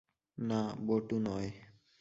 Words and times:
না 0.37 0.59
বটু 0.87 1.17
নয়। 1.19 1.49